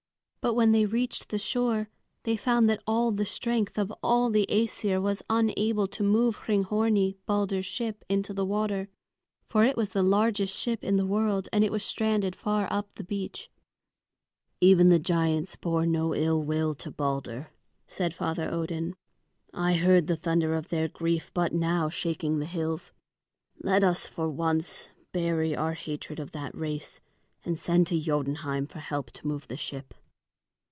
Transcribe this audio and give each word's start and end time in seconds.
But 0.43 0.55
when 0.55 0.71
they 0.71 0.87
reached 0.87 1.29
the 1.29 1.37
shore, 1.37 1.87
they 2.23 2.35
found 2.35 2.67
that 2.67 2.81
all 2.87 3.11
the 3.11 3.27
strength 3.27 3.77
of 3.77 3.93
all 4.01 4.31
the 4.31 4.47
Æsir 4.49 4.99
was 4.99 5.21
unable 5.29 5.85
to 5.89 6.01
move 6.01 6.35
Hringhorni, 6.37 7.17
Balder's 7.27 7.67
ship, 7.67 8.03
into 8.09 8.33
the 8.33 8.43
water. 8.43 8.89
For 9.49 9.63
it 9.65 9.77
was 9.77 9.91
the 9.91 10.01
largest 10.01 10.57
ship 10.57 10.83
in 10.83 10.95
the 10.95 11.05
world, 11.05 11.47
and 11.53 11.63
it 11.63 11.71
was 11.71 11.83
stranded 11.83 12.35
far 12.35 12.67
up 12.73 12.89
the 12.95 13.03
beach. 13.03 13.51
"Even 14.59 14.89
the 14.89 14.97
giants 14.97 15.55
bore 15.57 15.85
no 15.85 16.15
ill 16.15 16.41
will 16.41 16.73
to 16.73 16.89
Balder," 16.89 17.51
said 17.85 18.11
Father 18.11 18.49
Odin. 18.51 18.95
"I 19.53 19.73
heard 19.75 20.07
the 20.07 20.15
thunder 20.17 20.55
of 20.55 20.69
their 20.69 20.87
grief 20.87 21.29
but 21.35 21.53
now 21.53 21.87
shaking 21.87 22.39
the 22.39 22.47
hills. 22.47 22.93
Let 23.61 23.83
us 23.83 24.07
for 24.07 24.27
this 24.27 24.37
once 24.39 24.89
bury 25.13 25.55
our 25.55 25.73
hatred 25.75 26.19
of 26.19 26.31
that 26.31 26.55
race 26.55 26.99
and 27.45 27.59
send 27.59 27.85
to 27.87 27.99
Jotunheim 28.01 28.65
for 28.65 28.79
help 28.79 29.11
to 29.11 29.27
move 29.27 29.47
the 29.47 29.55
ship." 29.55 29.93